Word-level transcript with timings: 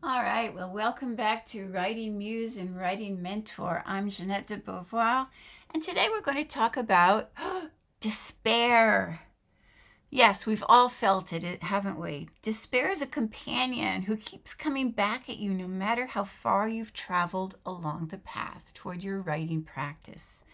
All 0.00 0.22
right, 0.22 0.54
well, 0.54 0.72
welcome 0.72 1.16
back 1.16 1.44
to 1.46 1.66
Writing 1.66 2.18
Muse 2.18 2.56
and 2.56 2.78
Writing 2.78 3.20
Mentor. 3.20 3.82
I'm 3.84 4.10
Jeanette 4.10 4.46
de 4.46 4.56
Beauvoir, 4.56 5.26
and 5.74 5.82
today 5.82 6.06
we're 6.08 6.20
going 6.20 6.36
to 6.36 6.44
talk 6.44 6.76
about 6.76 7.32
despair. 8.00 9.22
Yes, 10.08 10.46
we've 10.46 10.62
all 10.68 10.88
felt 10.88 11.32
it, 11.32 11.64
haven't 11.64 11.98
we? 11.98 12.28
Despair 12.42 12.92
is 12.92 13.02
a 13.02 13.08
companion 13.08 14.02
who 14.02 14.16
keeps 14.16 14.54
coming 14.54 14.92
back 14.92 15.28
at 15.28 15.38
you 15.38 15.52
no 15.52 15.66
matter 15.66 16.06
how 16.06 16.22
far 16.22 16.68
you've 16.68 16.92
traveled 16.92 17.56
along 17.66 18.06
the 18.06 18.18
path 18.18 18.72
toward 18.74 19.02
your 19.02 19.20
writing 19.20 19.64
practice. 19.64 20.44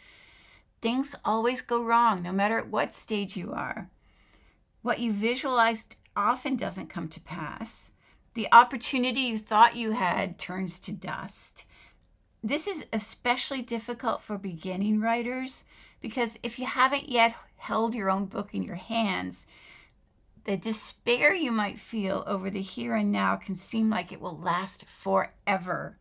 Things 0.80 1.14
always 1.22 1.61
go 1.61 1.84
wrong, 1.84 2.22
no 2.22 2.32
matter 2.32 2.56
at 2.56 2.70
what 2.70 2.95
stage 2.95 3.36
you 3.36 3.52
are. 3.52 3.90
What 4.80 5.00
you 5.00 5.12
visualized 5.12 5.96
often 6.16 6.56
doesn't 6.56 6.88
come 6.88 7.08
to 7.08 7.20
pass 7.20 7.92
the 8.34 8.48
opportunity 8.52 9.20
you 9.20 9.38
thought 9.38 9.76
you 9.76 9.92
had 9.92 10.38
turns 10.38 10.78
to 10.80 10.92
dust. 10.92 11.64
This 12.42 12.66
is 12.66 12.84
especially 12.92 13.62
difficult 13.62 14.20
for 14.20 14.36
beginning 14.36 15.00
writers 15.00 15.64
because 16.00 16.39
if 16.42 16.58
you 16.58 16.66
haven't 16.66 17.08
yet 17.08 17.34
held 17.56 17.94
your 17.94 18.11
own 18.11 18.26
book 18.26 18.52
in 18.52 18.62
your 18.62 18.75
hands, 18.75 19.46
the 20.44 20.56
despair 20.56 21.32
you 21.32 21.50
might 21.50 21.78
feel 21.78 22.22
over 22.26 22.50
the 22.50 22.61
here 22.61 22.94
and 22.94 23.11
now 23.11 23.36
can 23.36 23.56
seem 23.56 23.89
like 23.89 24.12
it 24.12 24.20
will 24.20 24.36
last 24.36 24.84
forever. 24.84 25.96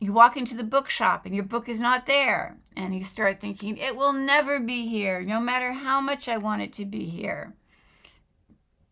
You 0.00 0.12
walk 0.12 0.36
into 0.36 0.56
the 0.56 0.64
bookshop 0.64 1.26
and 1.26 1.34
your 1.34 1.44
book 1.44 1.68
is 1.68 1.80
not 1.80 2.06
there, 2.06 2.56
and 2.76 2.94
you 2.94 3.02
start 3.02 3.40
thinking, 3.40 3.76
it 3.76 3.96
will 3.96 4.12
never 4.12 4.60
be 4.60 4.86
here, 4.86 5.20
no 5.22 5.40
matter 5.40 5.72
how 5.72 6.00
much 6.00 6.28
I 6.28 6.38
want 6.38 6.62
it 6.62 6.72
to 6.74 6.84
be 6.84 7.06
here. 7.06 7.54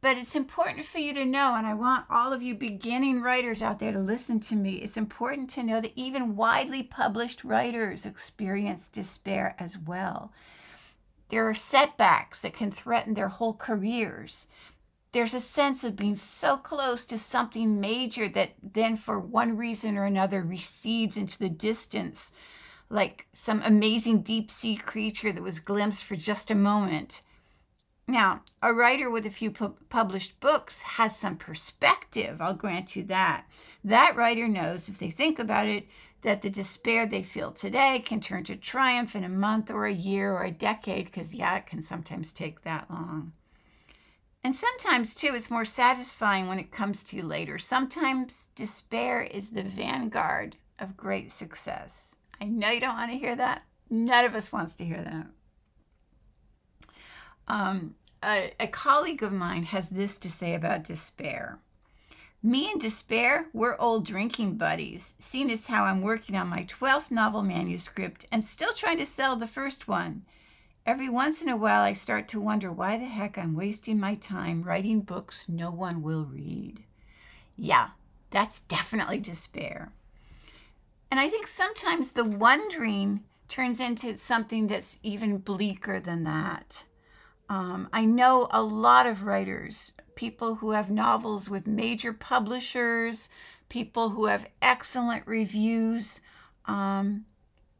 But 0.06 0.18
it's 0.18 0.36
important 0.36 0.86
for 0.86 1.00
you 1.00 1.12
to 1.14 1.24
know, 1.24 1.56
and 1.56 1.66
I 1.66 1.74
want 1.74 2.04
all 2.08 2.32
of 2.32 2.40
you 2.40 2.54
beginning 2.54 3.22
writers 3.22 3.60
out 3.60 3.80
there 3.80 3.90
to 3.90 3.98
listen 3.98 4.38
to 4.38 4.54
me. 4.54 4.74
It's 4.74 4.96
important 4.96 5.50
to 5.50 5.64
know 5.64 5.80
that 5.80 5.94
even 5.96 6.36
widely 6.36 6.84
published 6.84 7.42
writers 7.42 8.06
experience 8.06 8.86
despair 8.86 9.56
as 9.58 9.76
well. 9.76 10.30
There 11.28 11.48
are 11.48 11.54
setbacks 11.54 12.42
that 12.42 12.54
can 12.54 12.70
threaten 12.70 13.14
their 13.14 13.30
whole 13.30 13.54
careers. 13.54 14.46
There's 15.10 15.34
a 15.34 15.40
sense 15.40 15.82
of 15.82 15.96
being 15.96 16.14
so 16.14 16.56
close 16.56 17.04
to 17.06 17.18
something 17.18 17.80
major 17.80 18.28
that 18.28 18.52
then, 18.62 18.96
for 18.96 19.18
one 19.18 19.56
reason 19.56 19.96
or 19.96 20.04
another, 20.04 20.40
recedes 20.40 21.16
into 21.16 21.36
the 21.36 21.48
distance, 21.48 22.30
like 22.88 23.26
some 23.32 23.60
amazing 23.60 24.22
deep 24.22 24.52
sea 24.52 24.76
creature 24.76 25.32
that 25.32 25.42
was 25.42 25.58
glimpsed 25.58 26.04
for 26.04 26.14
just 26.14 26.52
a 26.52 26.54
moment 26.54 27.22
now, 28.08 28.42
a 28.62 28.72
writer 28.72 29.10
with 29.10 29.26
a 29.26 29.30
few 29.30 29.50
pu- 29.50 29.76
published 29.88 30.38
books 30.38 30.82
has 30.82 31.16
some 31.16 31.36
perspective, 31.36 32.40
I'll 32.40 32.54
grant 32.54 32.94
you 32.94 33.02
that. 33.04 33.46
That 33.82 34.14
writer 34.16 34.46
knows, 34.46 34.88
if 34.88 34.98
they 34.98 35.10
think 35.10 35.38
about 35.38 35.66
it, 35.68 35.86
that 36.22 36.42
the 36.42 36.50
despair 36.50 37.06
they 37.06 37.22
feel 37.22 37.52
today 37.52 38.02
can 38.04 38.20
turn 38.20 38.44
to 38.44 38.56
triumph 38.56 39.14
in 39.14 39.24
a 39.24 39.28
month 39.28 39.70
or 39.70 39.86
a 39.86 39.92
year 39.92 40.32
or 40.32 40.44
a 40.44 40.50
decade, 40.50 41.06
because, 41.06 41.34
yeah, 41.34 41.56
it 41.56 41.66
can 41.66 41.82
sometimes 41.82 42.32
take 42.32 42.62
that 42.62 42.90
long. 42.90 43.32
And 44.42 44.54
sometimes, 44.54 45.14
too, 45.16 45.32
it's 45.34 45.50
more 45.50 45.64
satisfying 45.64 46.46
when 46.46 46.60
it 46.60 46.70
comes 46.70 47.02
to 47.04 47.16
you 47.16 47.22
later. 47.24 47.58
Sometimes 47.58 48.50
despair 48.54 49.22
is 49.22 49.50
the 49.50 49.64
vanguard 49.64 50.56
of 50.78 50.96
great 50.96 51.32
success. 51.32 52.16
I 52.40 52.44
know 52.44 52.70
you 52.70 52.80
don't 52.80 52.96
want 52.96 53.10
to 53.10 53.18
hear 53.18 53.34
that. 53.34 53.64
None 53.90 54.24
of 54.24 54.34
us 54.36 54.52
wants 54.52 54.76
to 54.76 54.84
hear 54.84 55.02
that. 55.02 55.26
Um, 57.48 57.94
a, 58.22 58.52
a 58.58 58.66
colleague 58.66 59.22
of 59.22 59.32
mine 59.32 59.64
has 59.64 59.90
this 59.90 60.16
to 60.18 60.30
say 60.30 60.54
about 60.54 60.84
despair. 60.84 61.58
Me 62.42 62.70
and 62.70 62.80
despair, 62.80 63.46
we're 63.52 63.76
old 63.78 64.04
drinking 64.04 64.56
buddies, 64.56 65.14
seeing 65.18 65.50
as 65.50 65.66
how 65.66 65.84
I'm 65.84 66.02
working 66.02 66.36
on 66.36 66.48
my 66.48 66.64
12th 66.64 67.10
novel 67.10 67.42
manuscript 67.42 68.26
and 68.30 68.44
still 68.44 68.72
trying 68.72 68.98
to 68.98 69.06
sell 69.06 69.36
the 69.36 69.46
first 69.46 69.88
one. 69.88 70.24
Every 70.84 71.08
once 71.08 71.42
in 71.42 71.48
a 71.48 71.56
while, 71.56 71.82
I 71.82 71.92
start 71.92 72.28
to 72.28 72.40
wonder 72.40 72.70
why 72.70 72.98
the 72.98 73.06
heck 73.06 73.36
I'm 73.36 73.56
wasting 73.56 73.98
my 73.98 74.14
time 74.14 74.62
writing 74.62 75.00
books 75.00 75.48
no 75.48 75.70
one 75.70 76.02
will 76.02 76.24
read. 76.24 76.84
Yeah, 77.56 77.88
that's 78.30 78.60
definitely 78.60 79.18
despair. 79.18 79.90
And 81.10 81.18
I 81.18 81.28
think 81.28 81.46
sometimes 81.46 82.12
the 82.12 82.24
wondering 82.24 83.24
turns 83.48 83.80
into 83.80 84.16
something 84.16 84.68
that's 84.68 84.98
even 85.02 85.38
bleaker 85.38 85.98
than 85.98 86.24
that. 86.24 86.84
Um, 87.48 87.88
I 87.92 88.04
know 88.04 88.48
a 88.50 88.62
lot 88.62 89.06
of 89.06 89.24
writers, 89.24 89.92
people 90.14 90.56
who 90.56 90.72
have 90.72 90.90
novels 90.90 91.48
with 91.48 91.66
major 91.66 92.12
publishers, 92.12 93.28
people 93.68 94.10
who 94.10 94.26
have 94.26 94.46
excellent 94.60 95.26
reviews. 95.26 96.20
Um, 96.66 97.26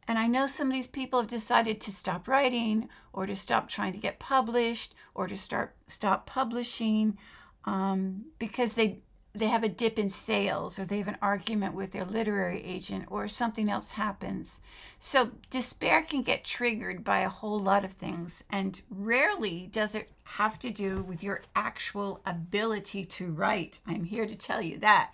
and 0.07 0.17
I 0.17 0.27
know 0.27 0.47
some 0.47 0.67
of 0.67 0.73
these 0.73 0.87
people 0.87 1.19
have 1.19 1.29
decided 1.29 1.81
to 1.81 1.91
stop 1.91 2.27
writing 2.27 2.87
or 3.11 3.25
to 3.25 3.35
stop 3.35 3.67
trying 3.67 3.93
to 3.93 3.99
get 3.99 4.19
published 4.19 4.95
or 5.13 5.27
to 5.27 5.37
start 5.37 5.75
stop 5.87 6.25
publishing 6.25 7.17
um, 7.65 8.25
because 8.39 8.73
they 8.73 8.99
they 9.37 9.47
have 9.47 9.63
a 9.63 9.69
dip 9.69 9.97
in 9.99 10.09
sales 10.09 10.79
or 10.79 10.85
they 10.85 10.97
have 10.97 11.07
an 11.07 11.17
argument 11.21 11.73
with 11.73 11.91
their 11.91 12.05
literary 12.05 12.63
agent 12.63 13.05
or 13.09 13.27
something 13.27 13.69
else 13.69 13.93
happens. 13.93 14.61
So 14.99 15.31
despair 15.49 16.01
can 16.01 16.21
get 16.23 16.43
triggered 16.43 17.03
by 17.03 17.19
a 17.19 17.29
whole 17.29 17.59
lot 17.59 17.85
of 17.85 17.93
things 17.93 18.43
and 18.49 18.81
rarely 18.89 19.69
does 19.71 19.95
it 19.95 20.09
have 20.23 20.59
to 20.59 20.69
do 20.69 21.01
with 21.01 21.23
your 21.23 21.41
actual 21.55 22.21
ability 22.25 23.05
to 23.05 23.31
write. 23.31 23.79
I'm 23.85 24.03
here 24.03 24.25
to 24.25 24.35
tell 24.35 24.61
you 24.61 24.77
that. 24.79 25.11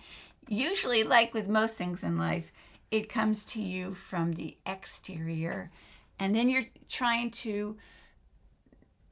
Usually 0.47 1.03
like 1.03 1.33
with 1.33 1.47
most 1.47 1.77
things 1.77 2.03
in 2.03 2.17
life, 2.17 2.51
it 2.91 3.09
comes 3.09 3.45
to 3.45 3.61
you 3.61 3.93
from 3.93 4.33
the 4.33 4.57
exterior 4.65 5.71
and 6.19 6.35
then 6.35 6.49
you're 6.49 6.67
trying 6.87 7.31
to 7.31 7.77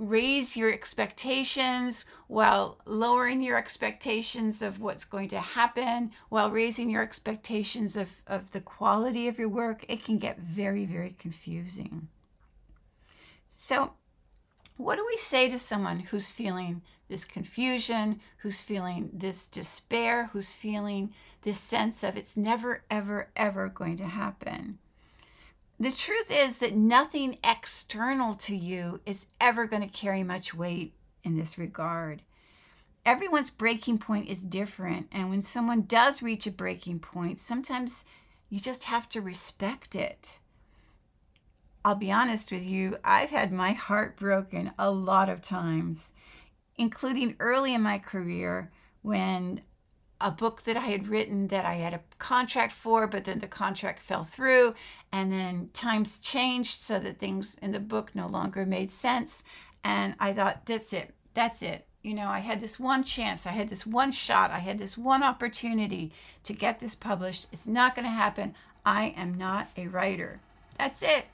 raise 0.01 0.57
your 0.57 0.73
expectations 0.73 2.05
while 2.27 2.79
lowering 2.85 3.43
your 3.43 3.55
expectations 3.55 4.63
of 4.63 4.81
what's 4.81 5.05
going 5.05 5.29
to 5.29 5.39
happen, 5.39 6.11
while 6.29 6.49
raising 6.49 6.89
your 6.89 7.03
expectations 7.03 7.95
of, 7.95 8.23
of 8.25 8.51
the 8.51 8.61
quality 8.61 9.27
of 9.27 9.37
your 9.37 9.47
work, 9.47 9.85
it 9.87 10.03
can 10.03 10.17
get 10.17 10.39
very, 10.39 10.85
very 10.85 11.15
confusing. 11.19 12.07
So, 13.47 13.93
what 14.75 14.95
do 14.95 15.05
we 15.05 15.17
say 15.17 15.47
to 15.49 15.59
someone 15.59 15.99
who's 15.99 16.31
feeling 16.31 16.81
this 17.07 17.23
confusion, 17.23 18.21
who's 18.37 18.63
feeling 18.63 19.11
this 19.13 19.45
despair, 19.45 20.31
who's 20.33 20.51
feeling 20.51 21.13
this 21.43 21.59
sense 21.59 22.03
of 22.03 22.17
it's 22.17 22.35
never, 22.35 22.83
ever, 22.89 23.29
ever 23.35 23.69
going 23.69 23.97
to 23.97 24.07
happen? 24.07 24.79
The 25.81 25.91
truth 25.91 26.29
is 26.29 26.59
that 26.59 26.75
nothing 26.75 27.39
external 27.43 28.35
to 28.35 28.55
you 28.55 28.99
is 29.03 29.25
ever 29.39 29.65
going 29.65 29.81
to 29.81 29.87
carry 29.87 30.21
much 30.21 30.53
weight 30.53 30.93
in 31.23 31.35
this 31.35 31.57
regard. 31.57 32.21
Everyone's 33.03 33.49
breaking 33.49 33.97
point 33.97 34.29
is 34.29 34.43
different. 34.43 35.07
And 35.11 35.31
when 35.31 35.41
someone 35.41 35.81
does 35.81 36.21
reach 36.21 36.45
a 36.45 36.51
breaking 36.51 36.99
point, 36.99 37.39
sometimes 37.39 38.05
you 38.47 38.59
just 38.59 38.83
have 38.83 39.09
to 39.09 39.21
respect 39.21 39.95
it. 39.95 40.37
I'll 41.83 41.95
be 41.95 42.11
honest 42.11 42.51
with 42.51 42.63
you, 42.63 42.97
I've 43.03 43.31
had 43.31 43.51
my 43.51 43.71
heart 43.71 44.17
broken 44.17 44.73
a 44.77 44.91
lot 44.91 45.29
of 45.29 45.41
times, 45.41 46.13
including 46.77 47.35
early 47.39 47.73
in 47.73 47.81
my 47.81 47.97
career 47.97 48.71
when 49.01 49.61
a 50.21 50.31
book 50.31 50.63
that 50.63 50.77
I 50.77 50.87
had 50.87 51.07
written 51.07 51.47
that 51.47 51.65
I 51.65 51.75
had 51.75 51.93
a 51.93 52.01
contract 52.17 52.73
for, 52.73 53.07
but 53.07 53.25
then 53.25 53.39
the 53.39 53.47
contract 53.47 54.01
fell 54.01 54.23
through, 54.23 54.75
and 55.11 55.31
then 55.31 55.69
times 55.73 56.19
changed 56.19 56.79
so 56.79 56.99
that 56.99 57.19
things 57.19 57.57
in 57.61 57.71
the 57.71 57.79
book 57.79 58.11
no 58.13 58.27
longer 58.27 58.65
made 58.65 58.91
sense. 58.91 59.43
And 59.83 60.15
I 60.19 60.33
thought, 60.33 60.65
that's 60.65 60.93
it, 60.93 61.13
that's 61.33 61.61
it. 61.61 61.85
You 62.01 62.13
know, 62.13 62.27
I 62.27 62.39
had 62.39 62.59
this 62.59 62.79
one 62.79 63.03
chance, 63.03 63.45
I 63.45 63.51
had 63.51 63.69
this 63.69 63.85
one 63.85 64.11
shot, 64.11 64.51
I 64.51 64.59
had 64.59 64.79
this 64.79 64.97
one 64.97 65.23
opportunity 65.23 66.11
to 66.43 66.53
get 66.53 66.79
this 66.79 66.95
published. 66.95 67.47
It's 67.51 67.67
not 67.67 67.95
going 67.95 68.05
to 68.05 68.11
happen. 68.11 68.55
I 68.85 69.13
am 69.15 69.35
not 69.35 69.67
a 69.77 69.87
writer. 69.87 70.39
That's 70.77 71.03
it. 71.03 71.25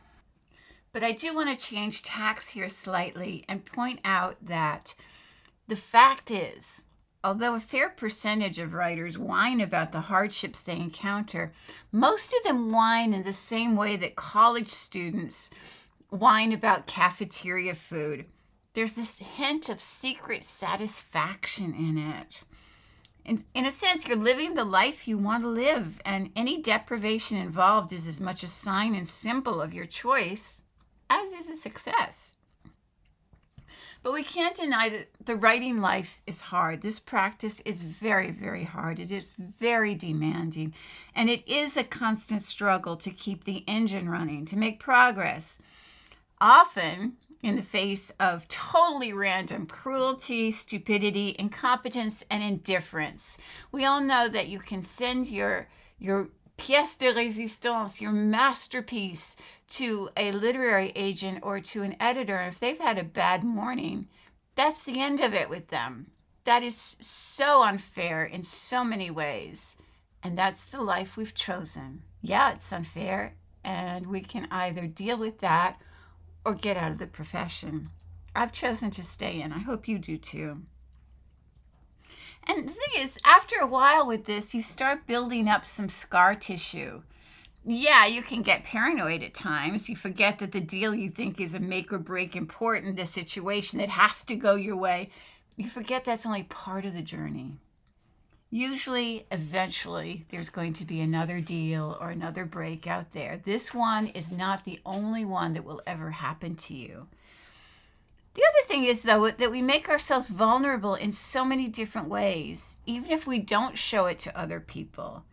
But 0.91 1.03
I 1.03 1.11
do 1.11 1.33
want 1.33 1.49
to 1.49 1.65
change 1.65 2.03
tacks 2.03 2.49
here 2.49 2.67
slightly 2.69 3.45
and 3.47 3.65
point 3.65 3.99
out 4.03 4.37
that 4.41 4.95
the 5.67 5.75
fact 5.75 6.31
is, 6.31 6.83
Although 7.23 7.55
a 7.55 7.59
fair 7.59 7.89
percentage 7.89 8.59
of 8.59 8.73
writers 8.73 9.17
whine 9.17 9.59
about 9.59 9.91
the 9.91 10.01
hardships 10.01 10.59
they 10.61 10.75
encounter, 10.75 11.51
most 11.91 12.33
of 12.33 12.43
them 12.43 12.71
whine 12.71 13.13
in 13.13 13.23
the 13.23 13.33
same 13.33 13.75
way 13.75 13.97
that 13.97 14.15
college 14.15 14.69
students 14.69 15.49
whine 16.09 16.53
about 16.53 16.87
cafeteria 16.87 17.75
food. 17.75 18.25
There's 18.73 18.93
this 18.93 19.17
hint 19.17 19.69
of 19.69 19.81
secret 19.81 20.45
satisfaction 20.45 21.73
in 21.73 21.97
it. 21.97 22.43
In, 23.25 23.43
in 23.53 23.65
a 23.65 23.71
sense, 23.71 24.07
you're 24.07 24.15
living 24.15 24.53
the 24.53 24.63
life 24.63 25.07
you 25.07 25.17
want 25.17 25.43
to 25.43 25.49
live, 25.49 25.99
and 26.05 26.31
any 26.35 26.61
deprivation 26.61 27.37
involved 27.37 27.91
is 27.91 28.07
as 28.07 28.21
much 28.21 28.41
a 28.43 28.47
sign 28.47 28.95
and 28.95 29.07
symbol 29.07 29.61
of 29.61 29.73
your 29.73 29.85
choice 29.85 30.61
as 31.09 31.33
is 31.33 31.49
a 31.49 31.55
success. 31.55 32.35
But 34.07 34.13
we 34.13 34.23
can't 34.23 34.55
deny 34.55 34.87
that 34.87 35.09
the 35.25 35.35
writing 35.35 35.81
life 35.81 36.21
is 36.25 36.39
hard. 36.39 36.81
This 36.81 36.97
practice 36.97 37.59
is 37.65 37.81
very, 37.81 38.31
very 38.31 38.63
hard. 38.63 38.99
It 38.99 39.11
is 39.11 39.33
very 39.33 39.95
demanding. 39.95 40.73
And 41.13 41.29
it 41.29 41.45
is 41.45 41.75
a 41.75 41.83
constant 41.83 42.41
struggle 42.41 42.95
to 42.95 43.11
keep 43.11 43.43
the 43.43 43.65
engine 43.67 44.07
running, 44.07 44.45
to 44.45 44.55
make 44.55 44.79
progress. 44.79 45.61
Often, 46.39 47.17
in 47.43 47.57
the 47.57 47.61
face 47.61 48.09
of 48.17 48.47
totally 48.47 49.11
random 49.11 49.65
cruelty, 49.65 50.51
stupidity, 50.51 51.35
incompetence, 51.37 52.23
and 52.31 52.41
indifference. 52.41 53.37
We 53.73 53.83
all 53.83 53.99
know 53.99 54.29
that 54.29 54.47
you 54.47 54.59
can 54.59 54.83
send 54.83 55.27
your 55.27 55.67
your 55.99 56.29
pièce 56.57 56.97
de 56.97 57.13
résistance, 57.13 58.01
your 58.01 58.11
masterpiece, 58.11 59.35
to 59.69 60.09
a 60.17 60.31
literary 60.31 60.91
agent 60.95 61.39
or 61.41 61.59
to 61.59 61.83
an 61.83 61.95
editor, 61.99 62.37
and 62.37 62.53
if 62.53 62.59
they've 62.59 62.79
had 62.79 62.97
a 62.97 63.03
bad 63.03 63.43
morning, 63.43 64.07
that's 64.55 64.83
the 64.83 64.99
end 64.99 65.21
of 65.21 65.33
it 65.33 65.49
with 65.49 65.67
them. 65.67 66.07
That 66.43 66.63
is 66.63 66.97
so 66.99 67.61
unfair 67.61 68.23
in 68.23 68.43
so 68.43 68.83
many 68.83 69.11
ways. 69.11 69.75
And 70.23 70.37
that's 70.37 70.65
the 70.65 70.81
life 70.81 71.15
we've 71.15 71.35
chosen. 71.35 72.03
Yeah, 72.21 72.53
it's 72.53 72.73
unfair. 72.73 73.35
And 73.63 74.07
we 74.07 74.21
can 74.21 74.47
either 74.49 74.87
deal 74.87 75.17
with 75.17 75.39
that 75.39 75.79
or 76.43 76.53
get 76.53 76.77
out 76.77 76.91
of 76.91 76.97
the 76.99 77.07
profession. 77.07 77.89
I've 78.35 78.51
chosen 78.51 78.91
to 78.91 79.03
stay 79.03 79.41
in. 79.41 79.51
I 79.51 79.59
hope 79.59 79.87
you 79.87 79.99
do 79.99 80.17
too. 80.17 80.63
And 82.47 82.67
the 82.67 82.73
thing 82.73 83.01
is, 83.01 83.17
after 83.25 83.57
a 83.59 83.67
while 83.67 84.07
with 84.07 84.25
this, 84.25 84.53
you 84.53 84.61
start 84.61 85.05
building 85.05 85.49
up 85.49 85.65
some 85.65 85.89
scar 85.89 86.33
tissue. 86.35 87.01
Yeah, 87.65 88.05
you 88.05 88.21
can 88.21 88.43
get 88.43 88.63
paranoid 88.63 89.21
at 89.21 89.33
times. 89.33 89.89
You 89.89 89.97
forget 89.97 90.39
that 90.39 90.53
the 90.53 90.61
deal 90.61 90.95
you 90.95 91.09
think 91.09 91.41
is 91.41 91.53
a 91.53 91.59
make 91.59 91.91
or 91.91 91.97
break 91.97 92.35
important, 92.35 92.95
the 92.95 93.05
situation 93.05 93.79
that 93.79 93.89
has 93.89 94.23
to 94.23 94.35
go 94.35 94.55
your 94.55 94.77
way, 94.77 95.09
you 95.57 95.67
forget 95.67 96.05
that's 96.05 96.25
only 96.25 96.43
part 96.43 96.85
of 96.85 96.93
the 96.93 97.01
journey. 97.01 97.57
Usually, 98.49 99.27
eventually, 99.29 100.25
there's 100.31 100.49
going 100.49 100.71
to 100.73 100.85
be 100.85 101.01
another 101.01 101.41
deal 101.41 101.97
or 101.99 102.11
another 102.11 102.45
break 102.45 102.87
out 102.87 103.11
there. 103.11 103.41
This 103.43 103.73
one 103.73 104.07
is 104.07 104.31
not 104.31 104.63
the 104.63 104.79
only 104.85 105.25
one 105.25 105.51
that 105.53 105.65
will 105.65 105.81
ever 105.85 106.11
happen 106.11 106.55
to 106.55 106.73
you. 106.73 107.07
The 108.37 108.43
other 108.43 108.67
thing 108.67 108.83
is, 108.83 109.01
though, 109.01 109.31
that 109.31 109.49
we 109.49 109.63
make 109.63 109.89
ourselves 109.89 110.27
vulnerable 110.27 110.93
in 110.93 111.11
so 111.11 111.43
many 111.43 111.67
different 111.67 112.07
ways, 112.07 112.77
even 112.85 113.11
if 113.11 113.25
we 113.25 113.39
don't 113.39 113.75
show 113.75 114.05
it 114.05 114.19
to 114.19 114.39
other 114.39 114.59
people. 114.59 115.23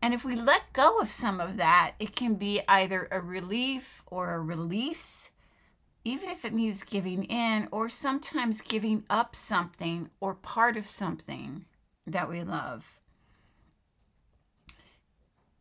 And 0.00 0.14
if 0.14 0.24
we 0.24 0.36
let 0.36 0.72
go 0.72 1.00
of 1.00 1.10
some 1.10 1.40
of 1.40 1.56
that, 1.56 1.94
it 1.98 2.14
can 2.14 2.36
be 2.36 2.60
either 2.68 3.08
a 3.10 3.20
relief 3.20 4.04
or 4.06 4.34
a 4.34 4.40
release, 4.40 5.32
even 6.04 6.28
if 6.28 6.44
it 6.44 6.54
means 6.54 6.84
giving 6.84 7.24
in 7.24 7.66
or 7.72 7.88
sometimes 7.88 8.60
giving 8.60 9.02
up 9.10 9.34
something 9.34 10.08
or 10.20 10.34
part 10.34 10.76
of 10.76 10.86
something 10.86 11.64
that 12.06 12.28
we 12.28 12.44
love 12.44 13.01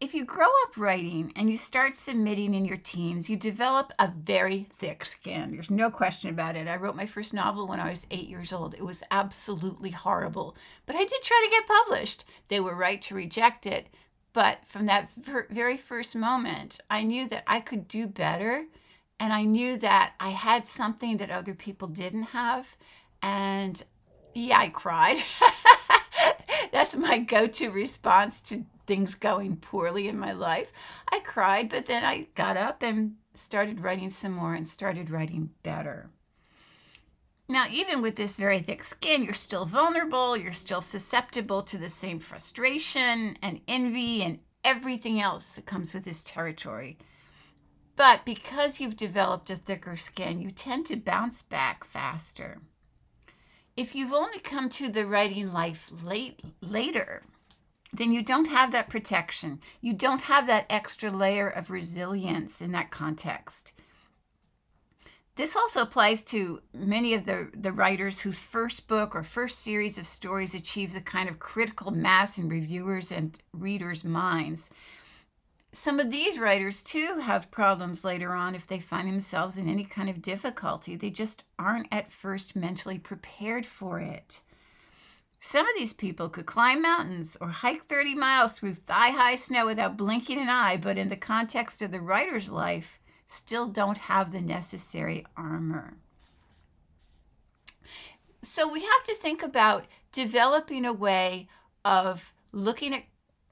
if 0.01 0.15
you 0.15 0.25
grow 0.25 0.47
up 0.63 0.75
writing 0.77 1.31
and 1.35 1.47
you 1.47 1.55
start 1.55 1.95
submitting 1.95 2.55
in 2.55 2.65
your 2.65 2.77
teens, 2.77 3.29
you 3.29 3.37
develop 3.37 3.93
a 3.99 4.07
very 4.07 4.67
thick 4.73 5.05
skin. 5.05 5.51
There's 5.51 5.69
no 5.69 5.91
question 5.91 6.31
about 6.31 6.55
it. 6.55 6.67
I 6.67 6.75
wrote 6.75 6.95
my 6.95 7.05
first 7.05 7.35
novel 7.35 7.67
when 7.67 7.79
I 7.79 7.91
was 7.91 8.07
eight 8.09 8.27
years 8.27 8.51
old. 8.51 8.73
It 8.73 8.83
was 8.83 9.03
absolutely 9.11 9.91
horrible, 9.91 10.55
but 10.87 10.95
I 10.95 11.05
did 11.05 11.21
try 11.21 11.45
to 11.45 11.51
get 11.51 11.67
published. 11.67 12.25
They 12.47 12.59
were 12.59 12.75
right 12.75 12.99
to 13.03 13.15
reject 13.15 13.67
it. 13.67 13.89
But 14.33 14.65
from 14.65 14.87
that 14.87 15.11
very 15.49 15.77
first 15.77 16.15
moment, 16.15 16.79
I 16.89 17.03
knew 17.03 17.27
that 17.27 17.43
I 17.45 17.59
could 17.59 17.87
do 17.87 18.07
better. 18.07 18.65
And 19.19 19.31
I 19.31 19.43
knew 19.43 19.77
that 19.77 20.13
I 20.19 20.29
had 20.29 20.67
something 20.67 21.17
that 21.17 21.29
other 21.29 21.53
people 21.53 21.87
didn't 21.87 22.23
have. 22.23 22.75
And 23.21 23.83
yeah, 24.33 24.57
I 24.57 24.69
cried. 24.69 25.17
That's 26.71 26.95
my 26.95 27.19
go 27.19 27.45
to 27.45 27.69
response 27.69 28.41
to 28.43 28.65
things 28.91 29.15
going 29.15 29.55
poorly 29.55 30.09
in 30.09 30.19
my 30.19 30.33
life. 30.33 30.73
I 31.09 31.21
cried, 31.21 31.69
but 31.69 31.85
then 31.85 32.03
I 32.03 32.27
got 32.35 32.57
up 32.57 32.83
and 32.83 33.13
started 33.33 33.79
writing 33.79 34.09
some 34.09 34.33
more 34.33 34.53
and 34.53 34.67
started 34.67 35.09
writing 35.09 35.51
better. 35.63 36.09
Now, 37.47 37.67
even 37.71 38.01
with 38.01 38.17
this 38.17 38.35
very 38.35 38.59
thick 38.59 38.83
skin, 38.83 39.23
you're 39.23 39.33
still 39.33 39.63
vulnerable, 39.63 40.35
you're 40.35 40.51
still 40.51 40.81
susceptible 40.81 41.63
to 41.63 41.77
the 41.77 41.87
same 41.87 42.19
frustration 42.19 43.37
and 43.41 43.61
envy 43.65 44.23
and 44.23 44.39
everything 44.65 45.21
else 45.21 45.53
that 45.53 45.65
comes 45.65 45.93
with 45.93 46.03
this 46.03 46.21
territory. 46.21 46.97
But 47.95 48.25
because 48.25 48.81
you've 48.81 48.97
developed 48.97 49.49
a 49.49 49.55
thicker 49.55 49.95
skin, 49.95 50.41
you 50.41 50.51
tend 50.51 50.85
to 50.87 50.97
bounce 50.97 51.43
back 51.43 51.85
faster. 51.85 52.59
If 53.77 53.95
you've 53.95 54.11
only 54.11 54.39
come 54.39 54.67
to 54.67 54.89
the 54.89 55.05
writing 55.05 55.53
life 55.53 55.89
late 56.03 56.41
later, 56.59 57.23
then 57.93 58.11
you 58.11 58.23
don't 58.23 58.45
have 58.45 58.71
that 58.71 58.89
protection. 58.89 59.59
You 59.81 59.93
don't 59.93 60.21
have 60.21 60.47
that 60.47 60.65
extra 60.69 61.11
layer 61.11 61.49
of 61.49 61.69
resilience 61.69 62.61
in 62.61 62.71
that 62.71 62.91
context. 62.91 63.73
This 65.35 65.55
also 65.55 65.81
applies 65.81 66.23
to 66.25 66.61
many 66.73 67.13
of 67.13 67.25
the, 67.25 67.49
the 67.53 67.71
writers 67.71 68.21
whose 68.21 68.39
first 68.39 68.87
book 68.87 69.15
or 69.15 69.23
first 69.23 69.59
series 69.59 69.97
of 69.97 70.05
stories 70.05 70.53
achieves 70.53 70.95
a 70.95 71.01
kind 71.01 71.29
of 71.29 71.39
critical 71.39 71.91
mass 71.91 72.37
in 72.37 72.49
reviewers' 72.49 73.11
and 73.11 73.39
readers' 73.53 74.03
minds. 74.03 74.71
Some 75.71 76.01
of 76.01 76.11
these 76.11 76.37
writers, 76.37 76.83
too, 76.83 77.19
have 77.23 77.49
problems 77.49 78.03
later 78.03 78.33
on 78.33 78.55
if 78.55 78.67
they 78.67 78.79
find 78.79 79.07
themselves 79.07 79.57
in 79.57 79.69
any 79.69 79.85
kind 79.85 80.09
of 80.09 80.21
difficulty. 80.21 80.97
They 80.97 81.09
just 81.09 81.45
aren't 81.57 81.87
at 81.93 82.11
first 82.11 82.55
mentally 82.57 82.99
prepared 82.99 83.65
for 83.65 83.99
it. 84.01 84.41
Some 85.43 85.67
of 85.67 85.73
these 85.75 85.91
people 85.91 86.29
could 86.29 86.45
climb 86.45 86.83
mountains 86.83 87.35
or 87.41 87.47
hike 87.47 87.85
30 87.85 88.13
miles 88.13 88.51
through 88.51 88.75
thigh 88.75 89.09
high 89.09 89.35
snow 89.35 89.65
without 89.65 89.97
blinking 89.97 90.39
an 90.39 90.49
eye, 90.49 90.77
but 90.77 90.99
in 90.99 91.09
the 91.09 91.15
context 91.15 91.81
of 91.81 91.89
the 91.89 91.99
writer's 91.99 92.51
life, 92.51 92.99
still 93.25 93.65
don't 93.65 93.97
have 93.97 94.31
the 94.31 94.39
necessary 94.39 95.25
armor. 95.35 95.97
So 98.43 98.71
we 98.71 98.81
have 98.81 99.03
to 99.05 99.15
think 99.15 99.41
about 99.41 99.87
developing 100.11 100.85
a 100.85 100.93
way 100.93 101.47
of 101.83 102.35
looking 102.51 102.93
at 102.93 103.05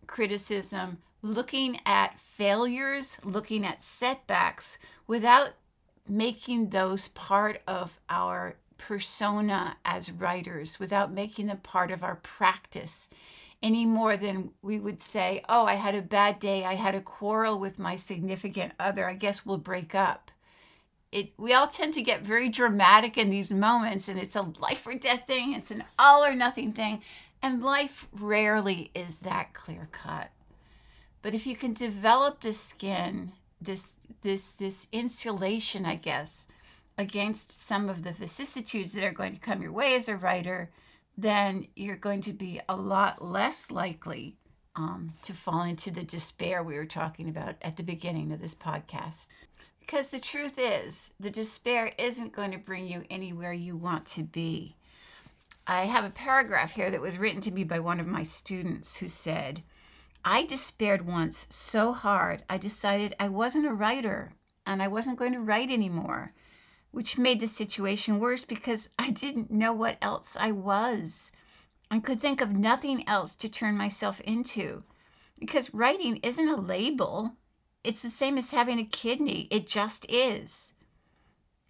criticism, 0.05 0.99
looking 1.23 1.79
at 1.87 2.19
failures, 2.19 3.19
looking 3.23 3.65
at 3.65 3.81
setbacks 3.81 4.77
without 5.07 5.53
making 6.07 6.69
those 6.69 7.07
part 7.07 7.63
of 7.67 7.99
our 8.09 8.57
persona 8.79 9.77
as 9.85 10.11
writers 10.11 10.79
without 10.79 11.13
making 11.13 11.45
them 11.45 11.57
part 11.57 11.91
of 11.91 12.03
our 12.03 12.15
practice 12.15 13.09
any 13.61 13.85
more 13.85 14.17
than 14.17 14.51
we 14.61 14.79
would 14.79 15.01
say, 15.01 15.43
Oh, 15.47 15.65
I 15.65 15.75
had 15.75 15.93
a 15.93 16.01
bad 16.01 16.39
day. 16.39 16.65
I 16.65 16.73
had 16.75 16.95
a 16.95 17.01
quarrel 17.01 17.59
with 17.59 17.77
my 17.77 17.95
significant 17.95 18.73
other. 18.79 19.07
I 19.07 19.13
guess 19.13 19.45
we'll 19.45 19.57
break 19.57 19.93
up. 19.93 20.31
It, 21.11 21.33
we 21.37 21.53
all 21.53 21.67
tend 21.67 21.93
to 21.95 22.01
get 22.01 22.21
very 22.21 22.49
dramatic 22.49 23.17
in 23.17 23.29
these 23.29 23.51
moments, 23.51 24.07
and 24.07 24.19
it's 24.19 24.35
a 24.35 24.53
life 24.59 24.85
or 24.85 24.93
death 24.93 25.25
thing, 25.25 25.53
it's 25.53 25.71
an 25.71 25.83
all 25.97 26.23
or 26.23 26.35
nothing 26.35 26.71
thing. 26.71 27.01
And 27.41 27.63
life 27.63 28.07
rarely 28.11 28.91
is 28.93 29.19
that 29.19 29.53
clear 29.53 29.87
cut. 29.91 30.29
But 31.21 31.33
if 31.33 31.47
you 31.47 31.55
can 31.55 31.73
develop 31.73 32.41
the 32.41 32.53
skin, 32.53 33.31
this 33.61 33.93
this 34.21 34.51
this 34.51 34.87
insulation, 34.91 35.85
I 35.85 35.95
guess, 35.95 36.47
against 36.99 37.57
some 37.57 37.87
of 37.87 38.03
the 38.03 38.11
vicissitudes 38.11 38.91
that 38.91 39.05
are 39.05 39.13
going 39.13 39.33
to 39.33 39.39
come 39.39 39.61
your 39.61 39.71
way 39.71 39.95
as 39.95 40.09
a 40.09 40.17
writer, 40.17 40.69
then 41.17 41.65
you're 41.73 41.95
going 41.95 42.21
to 42.21 42.33
be 42.33 42.59
a 42.67 42.75
lot 42.75 43.23
less 43.23 43.71
likely 43.71 44.35
um, 44.75 45.13
to 45.21 45.33
fall 45.33 45.63
into 45.63 45.91
the 45.91 46.03
despair 46.03 46.61
we 46.61 46.75
were 46.75 46.85
talking 46.85 47.29
about 47.29 47.55
at 47.61 47.77
the 47.77 47.83
beginning 47.83 48.33
of 48.33 48.41
this 48.41 48.53
podcast. 48.53 49.27
Because 49.79 50.09
the 50.09 50.19
truth 50.19 50.59
is, 50.59 51.13
the 51.17 51.29
despair 51.29 51.93
isn't 51.97 52.33
going 52.33 52.51
to 52.51 52.57
bring 52.57 52.85
you 52.85 53.05
anywhere 53.09 53.53
you 53.53 53.77
want 53.77 54.05
to 54.07 54.23
be. 54.23 54.75
I 55.65 55.83
have 55.83 56.03
a 56.03 56.09
paragraph 56.09 56.73
here 56.73 56.91
that 56.91 57.01
was 57.01 57.17
written 57.17 57.39
to 57.43 57.51
me 57.51 57.63
by 57.63 57.79
one 57.79 58.01
of 58.01 58.07
my 58.07 58.23
students 58.23 58.97
who 58.97 59.07
said, 59.07 59.63
I 60.25 60.45
despaired 60.45 61.07
once 61.07 61.47
so 61.49 61.93
hard, 61.93 62.43
I 62.49 62.57
decided 62.57 63.15
I 63.17 63.29
wasn't 63.29 63.67
a 63.67 63.73
writer 63.73 64.33
and 64.65 64.83
I 64.83 64.89
wasn't 64.89 65.17
going 65.17 65.31
to 65.31 65.39
write 65.39 65.71
anymore 65.71 66.33
which 66.91 67.17
made 67.17 67.39
the 67.39 67.47
situation 67.47 68.19
worse 68.19 68.45
because 68.45 68.89
I 68.97 69.11
didn't 69.11 69.51
know 69.51 69.73
what 69.73 69.97
else 70.01 70.35
I 70.39 70.51
was 70.51 71.31
I 71.91 71.99
could 71.99 72.21
think 72.21 72.39
of 72.39 72.53
nothing 72.53 73.07
else 73.07 73.33
to 73.35 73.49
turn 73.49 73.75
myself 73.75 74.21
into. 74.21 74.83
Because 75.39 75.73
writing 75.73 76.17
isn't 76.17 76.47
a 76.47 76.55
label, 76.55 77.33
it's 77.83 78.01
the 78.01 78.09
same 78.09 78.37
as 78.37 78.51
having 78.51 78.77
a 78.77 78.85
kidney, 78.85 79.47
it 79.49 79.65
just 79.65 80.05
is. 80.09 80.73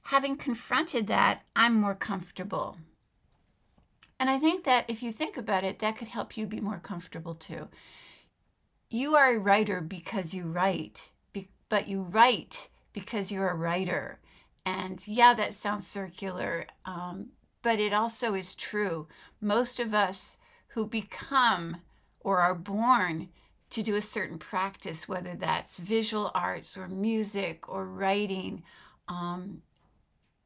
Having 0.04 0.38
confronted 0.38 1.08
that, 1.08 1.44
I'm 1.56 1.76
more 1.76 1.96
comfortable. 1.96 2.78
And 4.20 4.30
I 4.30 4.38
think 4.40 4.66
that 4.66 4.90
if 4.90 5.02
you 5.02 5.12
think 5.12 5.38
about 5.38 5.64
it, 5.64 5.80
that 5.80 5.96
could 5.96 6.10
help 6.10 6.36
you 6.36 6.46
be 6.46 6.60
more 6.60 6.80
comfortable 6.80 7.36
too. 7.36 7.70
You 8.90 9.16
are 9.16 9.36
a 9.36 9.40
writer 9.40 9.80
because 9.80 10.34
you 10.34 10.44
write, 10.44 11.14
but 11.70 11.88
you 11.88 12.02
write 12.02 12.68
because 12.92 13.32
you're 13.32 13.50
a 13.50 13.56
writer 13.56 14.20
And 14.70 15.08
yeah, 15.08 15.34
that 15.34 15.56
sounds 15.56 15.88
circular, 15.88 16.68
um, 16.86 17.30
but 17.64 17.80
it 17.80 17.92
also 17.92 18.36
is 18.36 18.54
true. 18.54 19.08
Most 19.42 19.80
of 19.80 19.96
us 19.96 20.38
who 20.70 20.86
become 20.86 21.78
or 22.20 22.40
are 22.40 22.54
born 22.54 23.30
to 23.72 23.82
do 23.82 23.96
a 23.96 24.02
certain 24.02 24.38
practice, 24.38 25.10
whether 25.10 25.34
that's 25.34 25.78
visual 25.78 26.30
arts 26.36 26.78
or 26.78 26.88
music 26.88 27.68
or 27.68 27.84
writing, 27.86 28.62
um, 29.08 29.64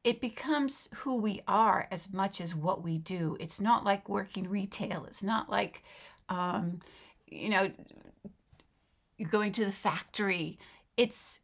it 0.05 0.21
becomes 0.21 0.87
who 0.95 1.17
we 1.17 1.41
are 1.45 1.89
as 1.91 2.13
much 2.13 2.39
as 2.39 2.55
what 2.55 2.81
we 2.81 2.97
do. 2.97 3.35
It's 3.41 3.59
not 3.59 3.83
like 3.83 4.07
working 4.07 4.47
retail. 4.49 5.05
It's 5.05 5.23
not 5.23 5.49
like, 5.49 5.83
um, 6.29 6.79
you 7.27 7.49
know, 7.49 7.71
going 9.29 9.51
to 9.53 9.65
the 9.65 9.71
factory. 9.71 10.59
It's 10.95 11.41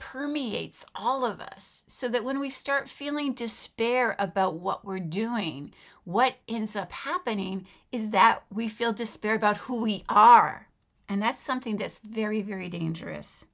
permeates 0.00 0.84
all 0.96 1.24
of 1.24 1.40
us 1.40 1.84
so 1.86 2.08
that 2.08 2.24
when 2.24 2.40
we 2.40 2.50
start 2.50 2.88
feeling 2.88 3.32
despair 3.32 4.16
about 4.18 4.56
what 4.56 4.84
we're 4.84 4.98
doing, 4.98 5.72
what 6.02 6.36
ends 6.48 6.74
up 6.74 6.90
happening 6.90 7.66
is 7.92 8.10
that 8.10 8.42
we 8.52 8.68
feel 8.68 8.92
despair 8.92 9.36
about 9.36 9.58
who 9.58 9.80
we 9.80 10.04
are. 10.08 10.66
And 11.08 11.22
that's 11.22 11.40
something 11.40 11.76
that's 11.76 11.98
very, 11.98 12.42
very 12.42 12.68
dangerous. 12.68 13.46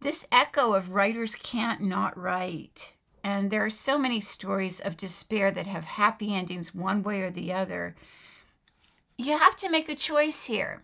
This 0.00 0.26
echo 0.32 0.74
of 0.74 0.90
writers 0.90 1.34
can't 1.36 1.82
not 1.82 2.18
write. 2.18 2.96
And 3.22 3.50
there 3.50 3.64
are 3.64 3.70
so 3.70 3.98
many 3.98 4.20
stories 4.20 4.80
of 4.80 4.96
despair 4.96 5.50
that 5.50 5.66
have 5.66 5.84
happy 5.84 6.34
endings 6.34 6.74
one 6.74 7.02
way 7.02 7.20
or 7.20 7.30
the 7.30 7.52
other. 7.52 7.94
You 9.16 9.36
have 9.36 9.56
to 9.56 9.68
make 9.68 9.88
a 9.88 9.94
choice 9.94 10.46
here. 10.46 10.82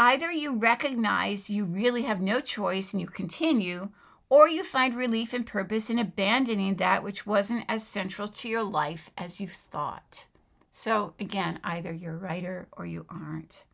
Either 0.00 0.30
you 0.30 0.54
recognize 0.54 1.50
you 1.50 1.64
really 1.64 2.02
have 2.02 2.20
no 2.20 2.40
choice 2.40 2.92
and 2.92 3.00
you 3.00 3.06
continue, 3.08 3.88
or 4.28 4.48
you 4.48 4.62
find 4.62 4.94
relief 4.94 5.32
and 5.32 5.44
purpose 5.44 5.90
in 5.90 5.98
abandoning 5.98 6.76
that 6.76 7.02
which 7.02 7.26
wasn't 7.26 7.64
as 7.68 7.84
central 7.84 8.28
to 8.28 8.48
your 8.48 8.62
life 8.62 9.10
as 9.18 9.40
you 9.40 9.48
thought. 9.48 10.26
So, 10.70 11.14
again, 11.18 11.58
either 11.64 11.92
you're 11.92 12.14
a 12.14 12.16
writer 12.18 12.68
or 12.70 12.86
you 12.86 13.06
aren't. 13.08 13.64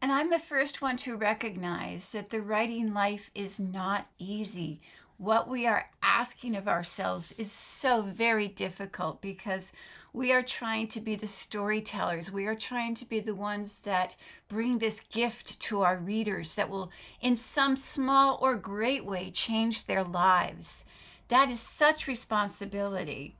And 0.00 0.10
I'm 0.10 0.30
the 0.30 0.38
first 0.38 0.80
one 0.80 0.96
to 0.98 1.14
recognize 1.14 2.12
that 2.12 2.30
the 2.30 2.40
writing 2.40 2.94
life 2.94 3.30
is 3.34 3.60
not 3.60 4.06
easy 4.18 4.80
what 5.16 5.48
we 5.48 5.66
are 5.66 5.90
asking 6.02 6.56
of 6.56 6.68
ourselves 6.68 7.32
is 7.38 7.50
so 7.50 8.02
very 8.02 8.48
difficult 8.48 9.20
because 9.20 9.72
we 10.14 10.32
are 10.32 10.44
trying 10.44 10.86
to 10.86 11.00
be 11.00 11.16
the 11.16 11.26
storytellers. 11.26 12.30
We 12.30 12.46
are 12.46 12.54
trying 12.54 12.94
to 12.94 13.04
be 13.04 13.18
the 13.18 13.34
ones 13.34 13.80
that 13.80 14.14
bring 14.48 14.78
this 14.78 15.00
gift 15.00 15.58
to 15.62 15.82
our 15.82 15.96
readers 15.96 16.54
that 16.54 16.70
will, 16.70 16.92
in 17.20 17.36
some 17.36 17.74
small 17.74 18.38
or 18.40 18.54
great 18.54 19.04
way, 19.04 19.32
change 19.32 19.84
their 19.84 20.04
lives. 20.04 20.84
That 21.28 21.50
is 21.50 21.58
such 21.58 22.06
responsibility 22.06 23.34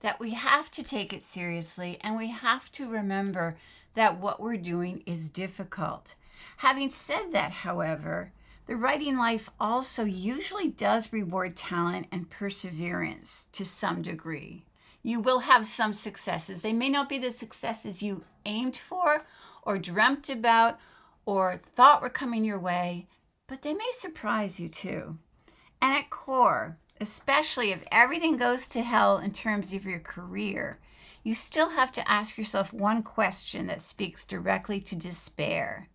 that 0.00 0.18
we 0.18 0.30
have 0.30 0.68
to 0.72 0.82
take 0.82 1.12
it 1.12 1.22
seriously 1.22 1.96
and 2.00 2.16
we 2.16 2.30
have 2.30 2.72
to 2.72 2.88
remember 2.88 3.56
that 3.94 4.18
what 4.18 4.40
we're 4.40 4.56
doing 4.56 5.04
is 5.06 5.30
difficult. 5.30 6.16
Having 6.58 6.90
said 6.90 7.30
that, 7.30 7.52
however, 7.52 8.32
the 8.66 8.74
writing 8.74 9.16
life 9.16 9.48
also 9.60 10.04
usually 10.04 10.68
does 10.68 11.12
reward 11.12 11.56
talent 11.56 12.08
and 12.10 12.28
perseverance 12.28 13.48
to 13.52 13.64
some 13.64 14.02
degree. 14.02 14.64
You 15.06 15.20
will 15.20 15.38
have 15.38 15.66
some 15.66 15.92
successes. 15.92 16.62
They 16.62 16.72
may 16.72 16.88
not 16.88 17.08
be 17.08 17.16
the 17.16 17.30
successes 17.30 18.02
you 18.02 18.24
aimed 18.44 18.76
for 18.76 19.24
or 19.62 19.78
dreamt 19.78 20.28
about 20.28 20.80
or 21.24 21.60
thought 21.76 22.02
were 22.02 22.10
coming 22.10 22.44
your 22.44 22.58
way, 22.58 23.06
but 23.46 23.62
they 23.62 23.72
may 23.72 23.88
surprise 23.92 24.58
you 24.58 24.68
too. 24.68 25.18
And 25.80 25.94
at 25.94 26.10
core, 26.10 26.78
especially 27.00 27.70
if 27.70 27.84
everything 27.92 28.36
goes 28.36 28.68
to 28.70 28.82
hell 28.82 29.18
in 29.18 29.32
terms 29.32 29.72
of 29.72 29.84
your 29.84 30.00
career, 30.00 30.80
you 31.22 31.36
still 31.36 31.70
have 31.70 31.92
to 31.92 32.10
ask 32.10 32.36
yourself 32.36 32.72
one 32.72 33.04
question 33.04 33.68
that 33.68 33.82
speaks 33.82 34.26
directly 34.26 34.80
to 34.80 34.96
despair 34.96 35.88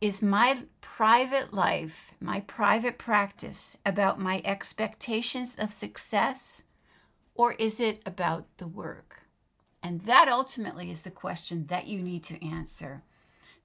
is 0.00 0.22
my 0.22 0.56
private 0.80 1.52
life, 1.52 2.14
my 2.20 2.40
private 2.40 2.96
practice 2.96 3.76
about 3.84 4.18
my 4.18 4.40
expectations 4.46 5.56
of 5.58 5.70
success, 5.70 6.62
or 7.34 7.52
is 7.52 7.80
it 7.80 8.02
about 8.06 8.46
the 8.58 8.66
work? 8.66 9.22
And 9.82 10.00
that 10.02 10.28
ultimately 10.28 10.90
is 10.90 11.02
the 11.02 11.10
question 11.10 11.66
that 11.66 11.86
you 11.86 12.00
need 12.00 12.24
to 12.24 12.46
answer. 12.46 13.02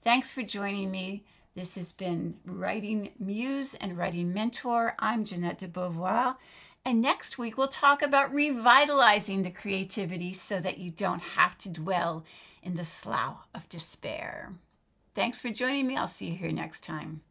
Thanks 0.01 0.31
for 0.31 0.43
joining 0.43 0.91
me. 0.91 1.25
This 1.55 1.75
has 1.75 1.91
been 1.91 2.35
Writing 2.45 3.11
Muse 3.19 3.75
and 3.75 3.97
Writing 3.97 4.33
Mentor. 4.33 4.95
I'm 4.99 5.25
Jeanette 5.25 5.59
de 5.59 5.67
Beauvoir. 5.67 6.35
And 6.85 7.01
next 7.01 7.37
week, 7.37 7.57
we'll 7.57 7.67
talk 7.67 8.01
about 8.01 8.33
revitalizing 8.33 9.43
the 9.43 9.51
creativity 9.51 10.33
so 10.33 10.59
that 10.59 10.77
you 10.77 10.91
don't 10.91 11.21
have 11.21 11.57
to 11.59 11.69
dwell 11.69 12.23
in 12.63 12.75
the 12.75 12.85
slough 12.85 13.47
of 13.53 13.67
despair. 13.69 14.53
Thanks 15.15 15.41
for 15.41 15.49
joining 15.49 15.87
me. 15.87 15.95
I'll 15.95 16.07
see 16.07 16.27
you 16.27 16.37
here 16.37 16.51
next 16.51 16.83
time. 16.83 17.21